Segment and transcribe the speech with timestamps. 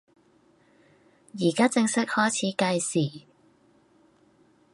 [1.33, 3.27] 依家正式開始計時